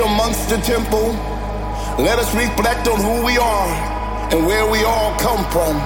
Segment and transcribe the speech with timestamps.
[0.00, 1.12] Amongst the temple,
[2.02, 3.70] let us reflect on who we are
[4.32, 5.76] and where we all come from.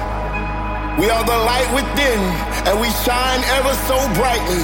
[0.97, 2.21] We are the light within,
[2.65, 4.63] and we shine ever so brightly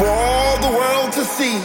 [0.00, 1.60] for all the world to see.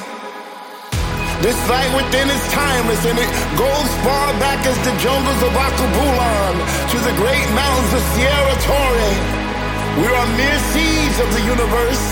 [1.41, 6.55] This light within is timeless, and it goes far back as the jungles of Akabulan
[6.93, 9.13] to the great mountains of Sierra Torre.
[10.03, 12.03] We are mere seeds of the universe,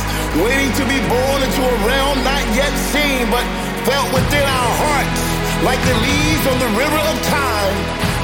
[0.41, 5.21] waiting to be born into a realm not yet seen, but felt within our hearts
[5.65, 7.75] like the leaves on the river of time.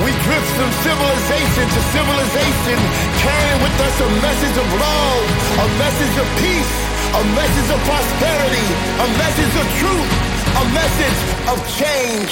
[0.05, 2.78] We drift from civilization to civilization,
[3.26, 5.24] carrying with us a message of love,
[5.66, 6.74] a message of peace,
[7.18, 8.68] a message of prosperity,
[9.01, 10.09] a message of truth,
[10.53, 12.30] a message of change.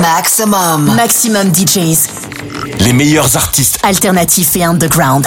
[0.00, 0.94] Maximum.
[0.96, 2.08] Maximum DJs.
[2.80, 5.26] Les meilleurs artistes alternatifs et underground.